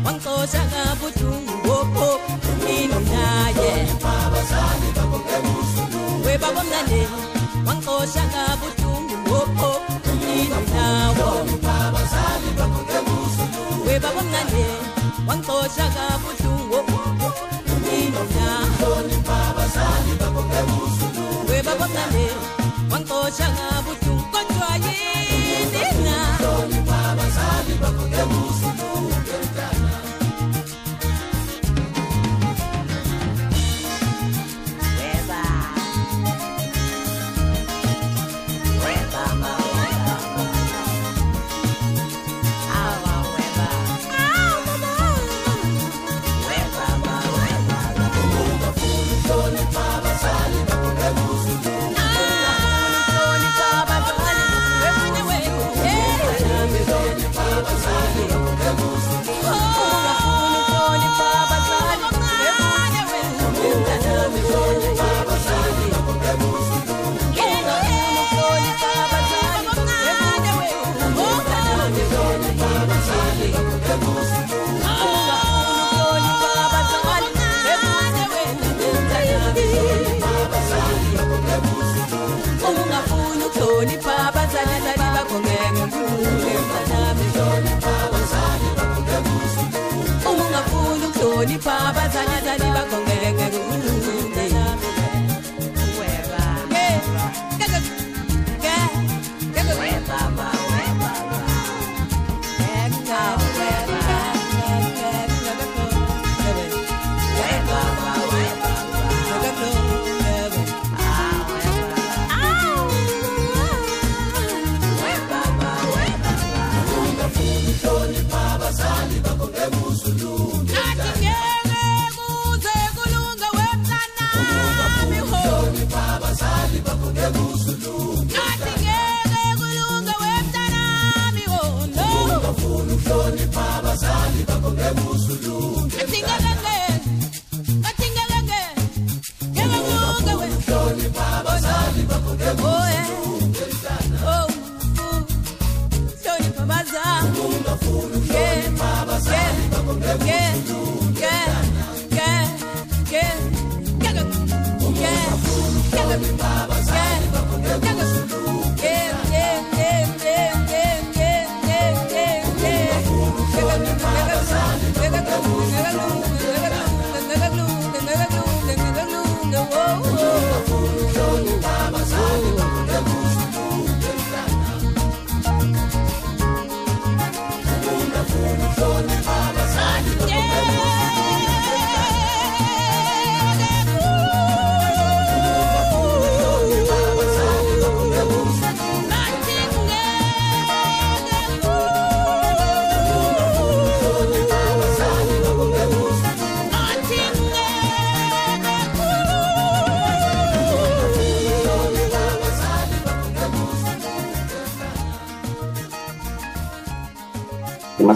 [0.05, 2.07] wankozaga butungu wopo
[2.53, 3.71] umino naye
[6.25, 7.03] we bakonganye
[7.67, 9.71] wankozaga butungu wopo
[10.13, 11.29] umino nawo
[13.87, 14.67] we bakonganye
[15.29, 16.99] wankozaga butungu wopo
[17.77, 18.91] umino nawo
[21.49, 22.27] we bakonganye
[22.93, 24.00] wankozaga butungu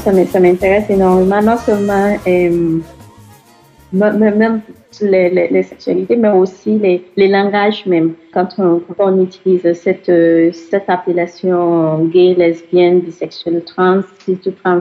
[0.04, 2.16] ça m'in- ça m'intéresse énormément, non seulement
[3.92, 4.60] même
[5.00, 6.78] les, sexualités, mais aussi
[7.16, 8.14] les, langages même.
[8.32, 10.10] Quand on, utilise cette,
[10.52, 14.00] cette appellation gay, lesbienne, bisexuelle, trans,
[14.62, 14.80] trans,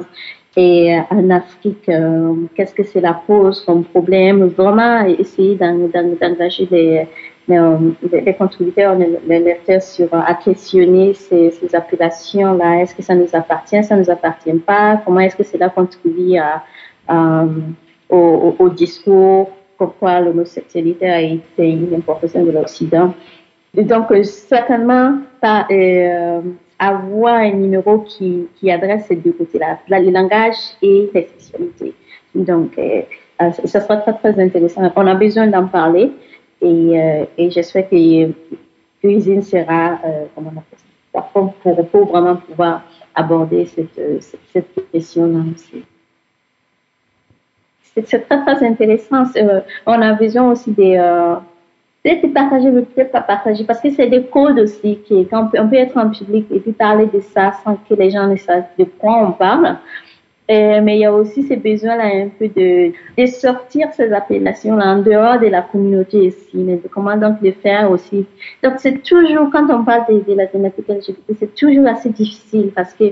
[0.55, 4.45] et euh, en Afrique, euh, qu'est-ce que cela pose comme problème?
[4.55, 7.07] Vraiment essayer d'en- d'en- d'engager les,
[7.47, 12.81] les, contributeurs, les, lecteurs sur, à questionner ces, ces appellations-là.
[12.81, 15.01] Est-ce que ça nous appartient, ça nous appartient pas?
[15.03, 16.63] Comment est-ce que cela contribue à,
[18.09, 19.51] au, au, discours?
[19.77, 23.13] Pourquoi l'homosexualité a été une importation de l'Occident?
[23.75, 26.41] Donc, certainement, pas, euh,
[26.79, 31.93] avoir un numéro qui, qui adresse ces deux côtés-là, le langage et la sexualité.
[32.35, 33.01] Donc, euh,
[33.41, 34.91] euh, ça sera très, très intéressant.
[34.95, 36.11] On a besoin d'en parler
[36.63, 38.31] et, euh, et j'espère que
[39.01, 40.79] cuisine sera, euh, comment on appelle
[41.13, 42.81] ça, pour, vraiment pouvoir
[43.13, 45.83] aborder cette, cette, cette question-là aussi.
[47.95, 49.23] C'est très, très intéressant.
[49.85, 50.97] on a besoin aussi des
[52.03, 55.57] peut-être partager, mais peut-être pas partager, parce que c'est des codes aussi, qui, on peut,
[55.59, 58.35] on peut, être en public et puis parler de ça sans que les gens ne
[58.35, 59.77] sachent de quoi on parle.
[60.51, 62.91] Euh, mais il y a aussi ce besoin-là un peu de,
[63.27, 68.25] sortir ces appellations-là en dehors de la communauté ici, mais comment donc le faire aussi.
[68.61, 72.93] Donc c'est toujours, quand on parle de, la thématique LGBT, c'est toujours assez difficile parce
[72.93, 73.05] que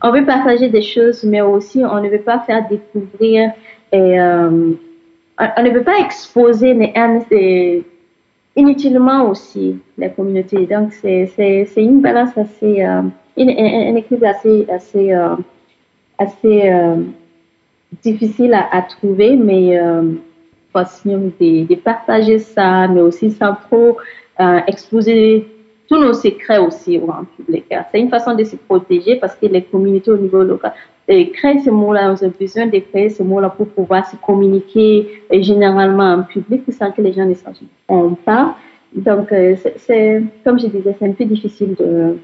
[0.00, 3.50] on veut partager des choses, mais aussi on ne veut pas faire découvrir
[3.92, 4.70] et euh,
[5.38, 6.92] on ne veut pas exposer les,
[7.30, 7.84] les
[8.54, 10.66] inutilement aussi la communauté.
[10.66, 13.02] Donc c'est une balance assez euh,
[13.38, 15.36] un, équilibre assez assez euh,
[16.18, 16.96] assez euh,
[18.02, 20.02] difficile à, trouver, mais euh,
[20.74, 23.96] de, de partager ça, mais aussi sans trop
[24.40, 25.46] euh, exposer
[25.88, 27.64] tous nos secrets aussi au grand public.
[27.90, 30.72] C'est une façon de se protéger parce que les communautés au niveau local
[31.08, 35.22] et créer ces mots-là, on a besoin de créer ces mots-là pour pouvoir se communiquer
[35.32, 37.58] euh, généralement en public sans que les gens ne sachent
[38.24, 38.56] pas.
[38.92, 42.16] Donc, c'est, comme je disais, c'est un peu difficile de...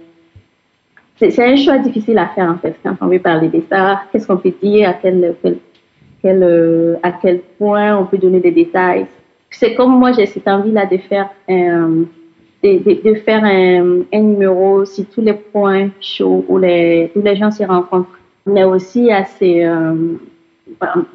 [1.19, 4.03] C'est, un choix difficile à faire, en fait, quand on veut parler de ça.
[4.11, 5.37] Qu'est-ce qu'on peut dire, à quel,
[6.25, 9.07] euh, à quel point on peut donner des détails?
[9.51, 12.05] C'est comme moi, j'ai cette envie-là de faire un,
[12.63, 17.51] de, de, faire un, numéro sur tous les points chauds où les, où les gens
[17.51, 19.95] se rencontrent mais aussi assez, euh,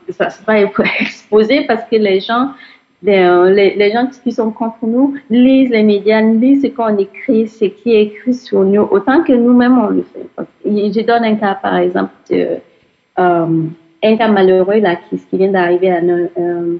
[0.09, 0.59] ça pas
[0.99, 2.51] exposé parce que les gens,
[3.03, 7.65] les, les, gens qui sont contre nous lisent les médias, lisent ce qu'on écrit, ce
[7.65, 10.27] qui est écrit sur nous, autant que nous-mêmes on le fait.
[10.65, 12.57] Je donne un cas, par exemple, de,
[13.19, 13.45] euh,
[14.03, 16.77] un cas malheureux là, qui, qui vient d'arriver à, euh,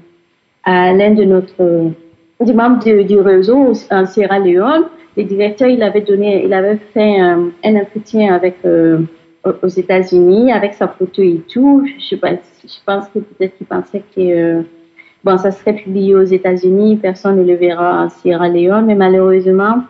[0.64, 1.92] l'un de notre
[2.40, 4.84] du membre du, réseau en Sierra Leone.
[5.16, 9.00] Le directeur, il avait donné, il avait fait un, entretien avec euh,
[9.44, 11.84] aux États-Unis avec sa photo et tout.
[11.98, 14.62] Je, je pense que peut-être qu'il pensait que euh,
[15.24, 19.84] bon, ça serait publié aux États-Unis, personne ne le verra en Sierra Leone, mais malheureusement,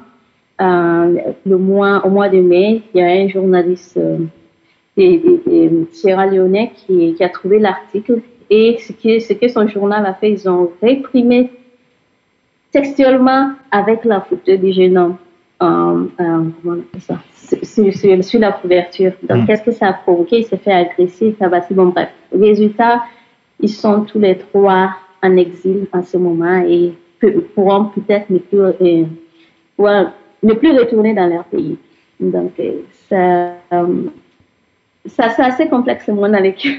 [0.60, 1.16] euh,
[1.46, 4.18] le mois, au mois de mai, il y a un journaliste euh,
[4.96, 8.20] des, des, Sierra Leone qui, qui a trouvé l'article
[8.50, 11.50] et ce que, ce que son journal a fait, ils ont réprimé
[12.72, 15.16] textuellement avec la photo du jeune homme.
[15.60, 17.18] Euh, euh, ça
[17.62, 19.12] sur, sur, la couverture.
[19.22, 19.46] Donc, mm.
[19.46, 20.40] qu'est-ce que ça a provoqué?
[20.40, 21.74] Il s'est fait agresser, tabassé.
[21.74, 22.10] Bon, bref.
[22.32, 23.02] Résultat,
[23.60, 24.90] ils sont tous les trois
[25.22, 26.94] en exil en ce moment et
[27.54, 30.04] pourront peut-être ne plus, euh,
[30.42, 31.76] ne plus retourner dans leur pays.
[32.20, 34.04] Donc, euh, ça, euh,
[35.06, 36.78] ça c'est assez complexe le monde avec qui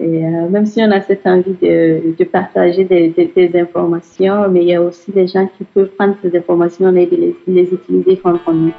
[0.00, 4.68] et euh, même si on a cette envie de, de partager des, informations, mais il
[4.68, 8.52] y a aussi des gens qui peuvent prendre ces informations et les, les utiliser contre
[8.52, 8.72] nous.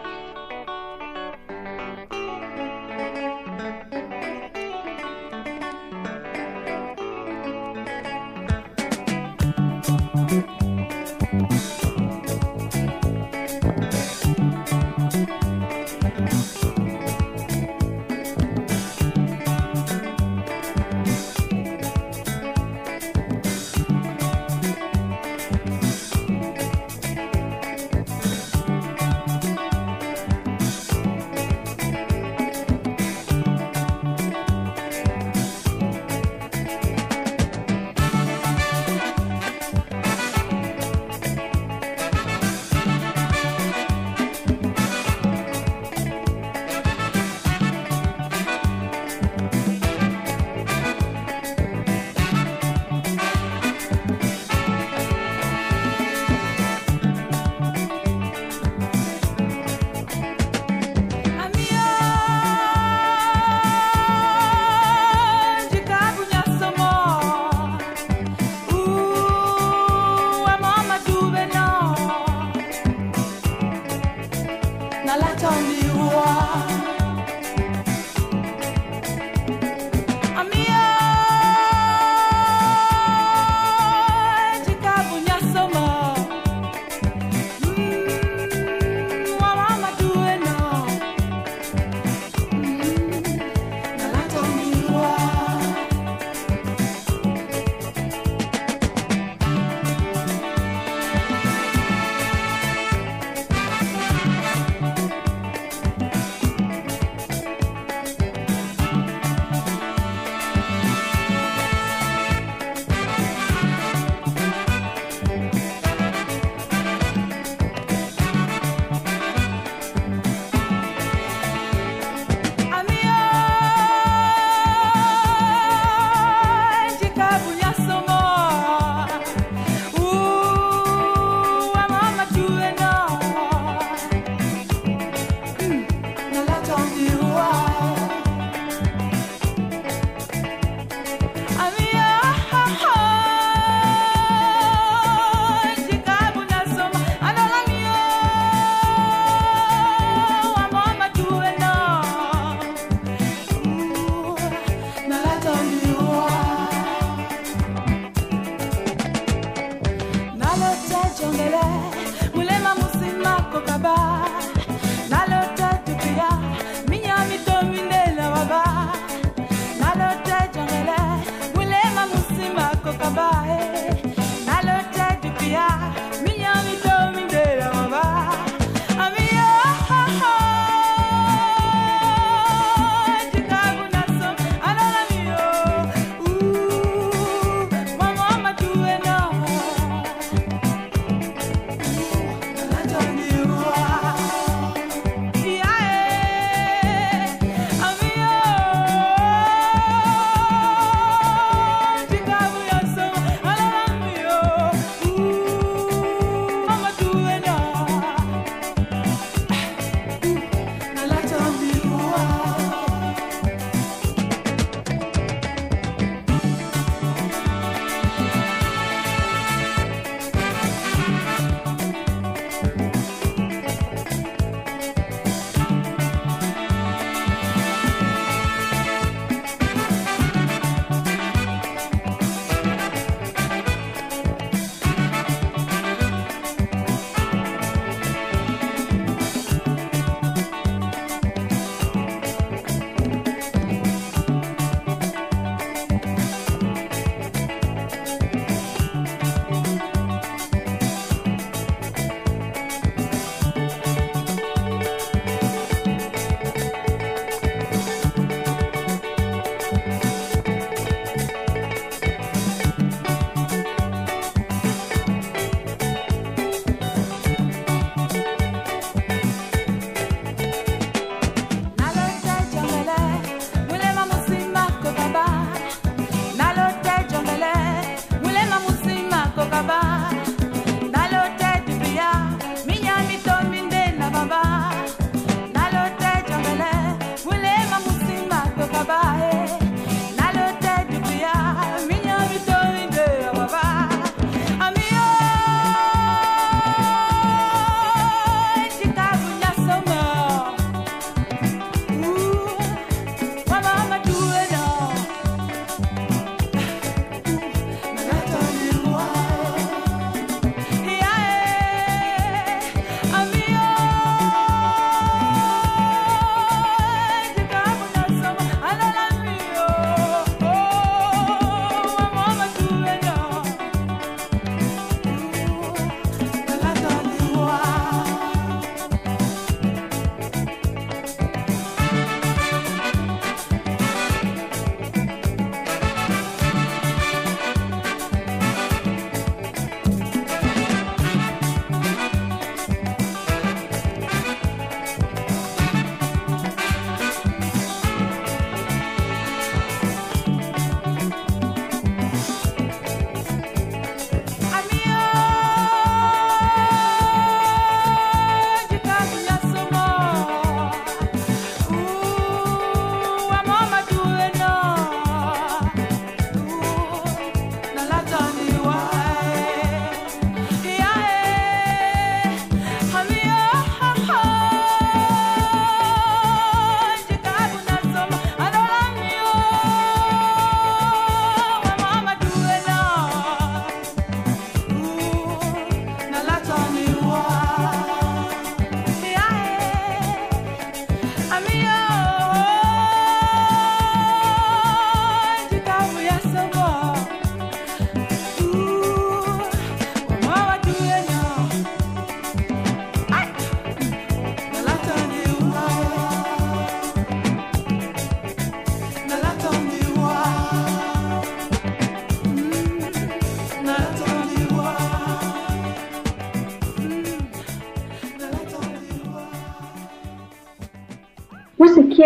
[391.31, 391.78] I'm here.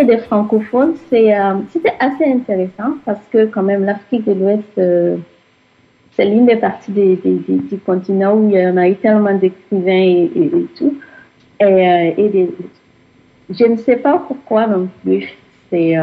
[0.05, 5.17] Des francophones, c'est, euh, c'était assez intéressant parce que quand même l'Afrique de l'Ouest, euh,
[6.11, 10.67] c'est l'une des parties du continent où il y en a eu tellement d'écrivains et,
[10.77, 10.95] tout.
[11.59, 12.45] Et, euh,
[13.49, 15.33] je ne sais pas pourquoi non plus.
[15.69, 15.95] C'est,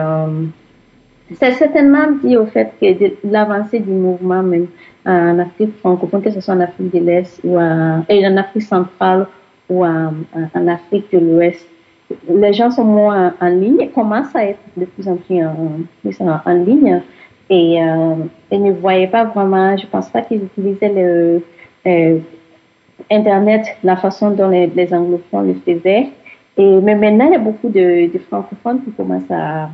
[1.39, 2.87] c'est certainement dit au fait que
[3.25, 4.67] l'avancée du mouvement même
[5.07, 7.57] en Afrique francophone, que ce soit en Afrique de l'Est ou
[8.09, 9.29] et en Afrique centrale
[9.69, 11.69] ou en Afrique de l'Ouest,
[12.29, 16.53] les gens sont moins en, ligne, commencent à être de plus en plus en, en,
[16.55, 17.03] ligne
[17.49, 18.15] et euh,
[18.51, 21.43] ils ne voyaient pas vraiment, je pense pas qu'ils utilisaient le,
[21.87, 22.19] euh,
[23.11, 26.09] Internet la façon dont les, anglophones le faisaient.
[26.57, 29.71] Et, mais maintenant, il y a beaucoup de, francophones qui commencent à,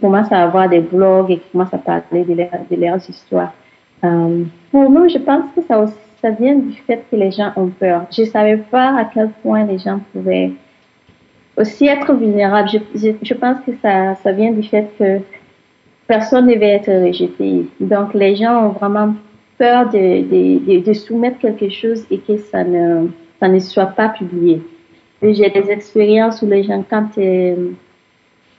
[0.00, 3.52] commencent à avoir des blogs et qui commencent à parler de, leur, de leurs histoires.
[4.04, 5.84] Euh, pour nous, je pense que ça,
[6.20, 8.06] ça vient du fait que les gens ont peur.
[8.10, 10.52] Je savais pas à quel point les gens pouvaient
[11.56, 12.68] aussi être vulnérables.
[12.68, 15.20] Je, je, je pense que ça, ça vient du fait que
[16.06, 17.66] personne ne veut être rejeté.
[17.80, 19.14] Donc, les gens ont vraiment
[19.58, 24.08] peur de, de, de, soumettre quelque chose et que ça ne, ça ne soit pas
[24.08, 24.62] publié.
[25.22, 27.70] J'ai des expériences où les gens, quand, euh,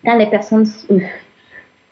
[0.06, 0.66] quand les personnes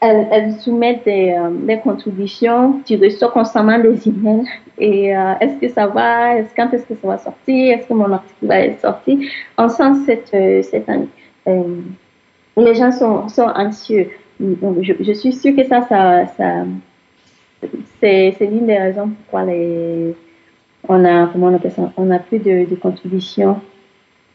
[0.00, 4.48] elles, elles soumettent des, euh, des, contributions, tu reçois constamment des emails
[4.82, 8.12] et euh, est-ce que ça va, quand est-ce que ça va sortir, est-ce que mon
[8.12, 9.30] article va être sorti?
[9.56, 10.90] On sent cette, euh, cette
[12.56, 14.10] les gens sont, anxieux.
[14.40, 16.64] Donc, je, suis sûre que ça, ça,
[18.00, 19.46] c'est, l'une des raisons pourquoi
[20.88, 23.60] on a, comment on appelle ça, on a plus de, de contributions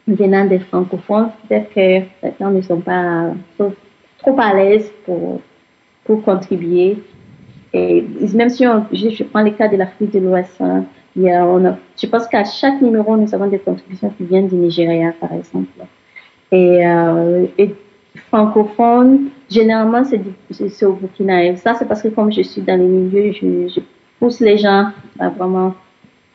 [0.07, 1.31] venant des francophones.
[1.49, 3.73] Peut-être que les gens ne sont pas trop,
[4.19, 5.41] trop à l'aise pour,
[6.05, 6.99] pour contribuer.
[7.77, 12.43] Et même si je, prends le cas de l'Afrique de l'Ouest, hein, je pense qu'à
[12.43, 15.69] chaque numéro, nous avons des contributions qui viennent du Nigeria, par exemple.
[16.51, 17.45] Et, euh,
[18.29, 21.45] francophone, généralement, c'est au Burkina.
[21.45, 23.79] Et ça, c'est parce que comme je suis dans les milieux, je, je
[24.19, 24.87] pousse les gens
[25.19, 25.73] à vraiment,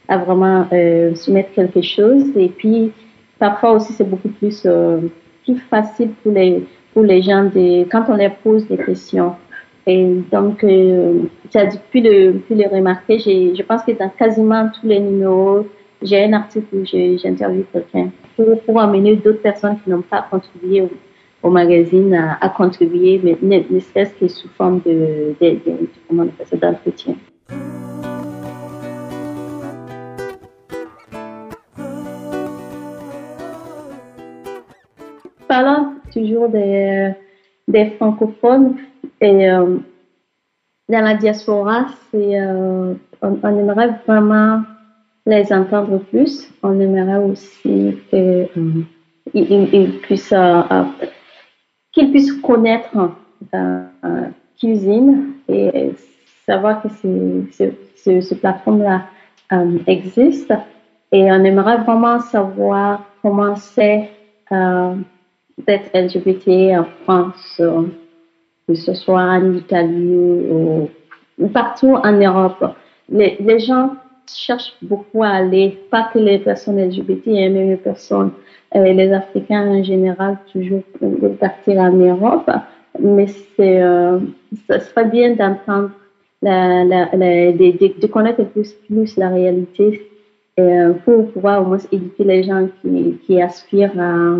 [0.08, 2.24] à vraiment euh, soumettre quelque chose.
[2.36, 2.92] Et puis,
[3.38, 5.00] parfois aussi, c'est beaucoup plus, euh,
[5.44, 6.64] plus facile pour les,
[6.94, 9.34] pour les gens de, quand on leur pose des questions.
[9.86, 11.24] Et donc, euh,
[11.54, 15.66] as pu le, pu le remarquer, je pense que dans quasiment tous les numéros,
[16.00, 20.82] j'ai un article où j'interviewe quelqu'un pour, pour amener d'autres personnes qui n'ont pas contribué
[20.82, 20.90] au,
[21.42, 25.88] au magazine à, à, contribuer, mais ne, ne serait-ce que sous forme de, de, de,
[26.08, 27.16] comment on appelle ça, d'entretien.
[35.48, 37.10] Parlant toujours des,
[37.66, 38.76] des francophones
[39.22, 39.76] et euh,
[40.88, 44.62] dans la diaspora, c'est euh, on, on, aimerait vraiment
[45.26, 46.52] les entendre plus.
[46.64, 48.48] On aimerait aussi qu'ils
[49.34, 50.34] euh, puissent
[51.92, 53.12] qu'ils puissent connaître
[53.52, 53.84] la
[54.58, 55.92] cuisine et
[56.44, 59.04] savoir que ce, plateforme-là
[59.86, 60.52] existe.
[61.12, 64.10] Et on aimerait vraiment savoir comment c'est
[64.50, 67.62] d'être LGBT en France,
[68.66, 70.88] que ce soit en Italie ou,
[71.38, 72.64] ou partout en Europe.
[73.08, 73.90] Les, gens
[74.26, 78.30] cherchent beaucoup à aller, pas que les personnes LGBT, mais même les personnes
[78.74, 82.50] euh, les Africains en général toujours de partir en Europe,
[82.98, 84.20] mais c'est euh,
[84.68, 85.90] serait bien d'entendre
[86.40, 90.08] la, la, la, de, connaître plus, plus la réalité
[90.58, 94.36] euh, pour pouvoir au moins éduquer les gens qui, qui aspirent à,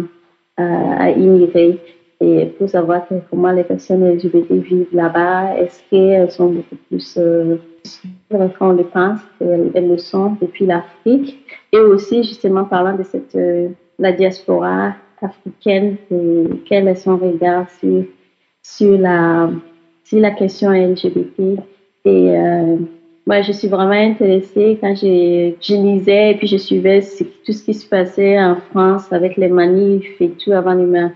[0.57, 1.79] à immigrer
[2.23, 7.57] et pour savoir comment les personnes LGBT vivent là-bas, est-ce qu'elles sont beaucoup plus euh,
[8.59, 13.35] qu'on le pense, elles, elles le sont depuis l'Afrique, et aussi justement parlant de cette
[13.35, 13.69] euh,
[13.99, 15.97] la diaspora africaine
[16.67, 18.05] quel est son regard sur,
[18.63, 19.51] sur, la,
[20.05, 21.41] sur la question LGBT.
[22.05, 22.77] Et euh,
[23.27, 27.01] moi, je suis vraiment intéressée quand je, je lisais et puis je suivais
[27.45, 31.11] tout ce qui se passait en France avec les manifs et tout avant les,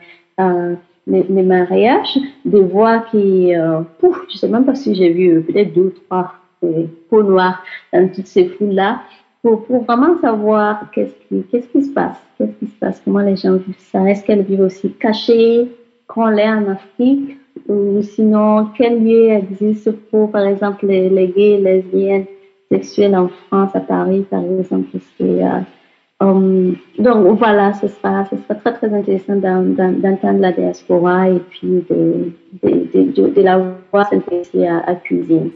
[1.07, 5.43] les, les mariages, de voir qui, euh, pouf, je sais même pas si j'ai vu
[5.43, 6.35] peut-être deux ou trois
[6.65, 9.01] euh, peaux noires dans toutes ces foules-là
[9.43, 13.37] pour, pour vraiment savoir qu'est-ce qui, qui se passe, qu'est-ce qui se passe, comment les
[13.37, 15.69] gens vivent ça, est-ce qu'elles vivent aussi cachées
[16.07, 17.39] quand on est en Afrique,
[17.69, 22.27] ou sinon, quel lieu existe pour, par exemple, les, les gays, lesbiennes,
[22.71, 25.61] sexuelles en France, à Paris, par exemple, c'est, euh,
[26.21, 31.85] um, donc voilà, ce sera, ce sera très très intéressant d'entendre la diaspora et puis
[31.91, 33.59] de, de, de, de, la
[33.93, 35.51] voir s'intéresser à, à cuisine.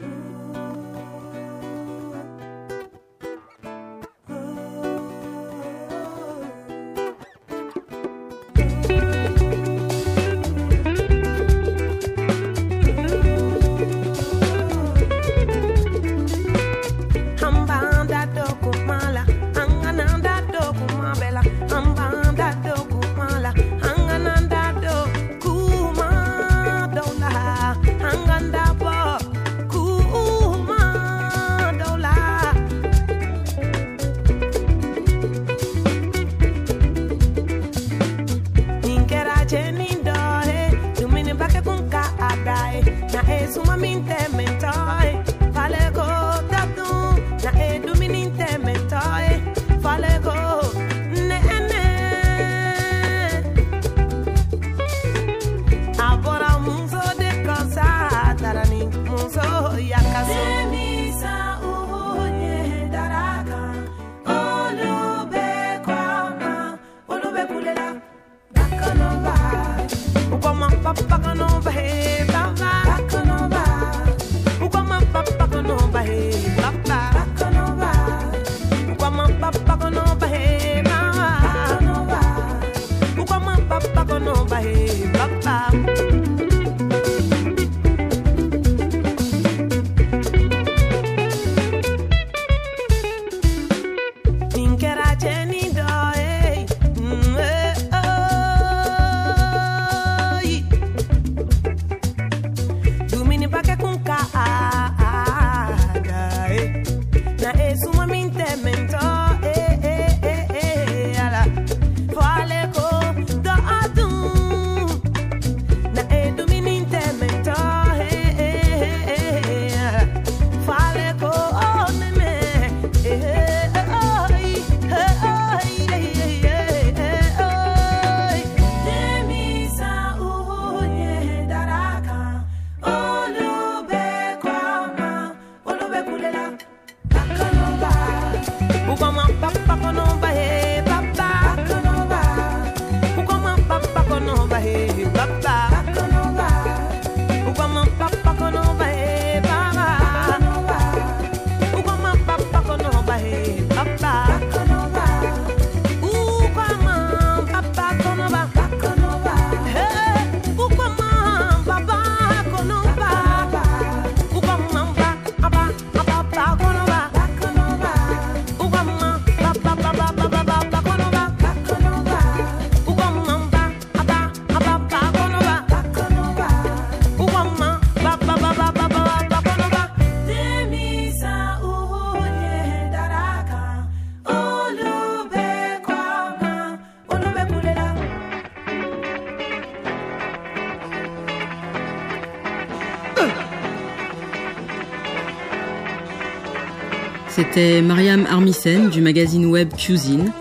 [197.61, 200.31] C'était Mariam Armisen du magazine web Cuisine.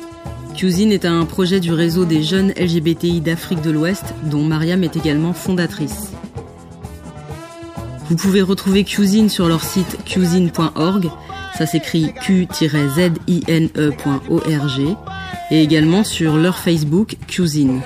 [0.57, 4.97] Cuisine est un projet du réseau des jeunes LGBTI d'Afrique de l'Ouest dont Mariam est
[4.97, 6.13] également fondatrice.
[8.09, 11.11] Vous pouvez retrouver Cuisine sur leur site cuisine.org,
[11.59, 13.37] ça s'écrit q-zine.org,
[15.51, 17.83] et également sur leur Facebook Cuisine.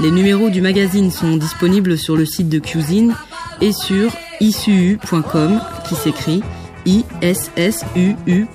[0.00, 3.14] Les numéros du magazine sont disponibles sur le site de Cuisine
[3.60, 4.10] et sur
[4.40, 6.42] isuu.com qui s'écrit
[6.86, 8.46] issuu.com.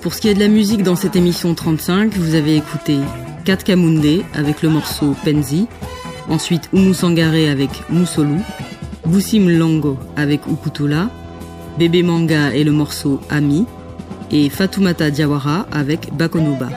[0.00, 2.98] Pour ce qui est de la musique dans cette émission 35, vous avez écouté
[3.44, 5.66] Kat Kamunde avec le morceau Penzi,
[6.28, 8.40] ensuite Umu Sangare avec Musolu,
[9.06, 11.10] Busim Longo avec Ukutula,
[11.78, 13.66] Bébé Manga et le morceau Ami,
[14.30, 16.68] et Fatoumata Diawara avec Bakonoba.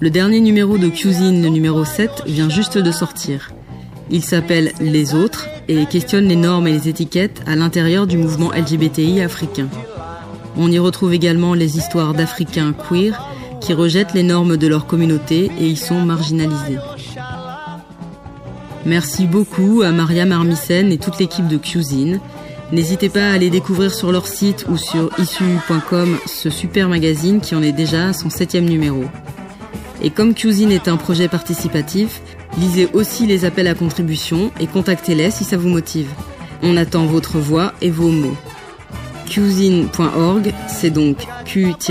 [0.00, 3.52] Le dernier numéro de Cuisine, numéro 7, vient juste de sortir.
[4.14, 8.52] Il s'appelle Les Autres et questionne les normes et les étiquettes à l'intérieur du mouvement
[8.52, 9.68] LGBTI africain.
[10.58, 13.26] On y retrouve également les histoires d'Africains queer
[13.62, 16.78] qui rejettent les normes de leur communauté et y sont marginalisés.
[18.84, 22.20] Merci beaucoup à Mariam Armisen et toute l'équipe de Cuisine.
[22.70, 27.54] N'hésitez pas à aller découvrir sur leur site ou sur issu.com ce super magazine qui
[27.54, 29.04] en est déjà à son septième numéro.
[30.02, 32.20] Et comme Cuisine est un projet participatif,
[32.58, 36.10] lisez aussi les appels à contribution et contactez-les si ça vous motive.
[36.62, 38.36] On attend votre voix et vos mots.
[39.26, 41.90] Cuisine.org, c'est donc q-zine.org.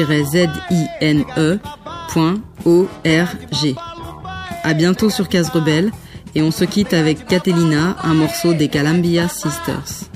[4.64, 5.92] À bientôt sur Case Rebelle
[6.36, 10.11] et on se quitte avec Catelina, un morceau des Calambia Sisters.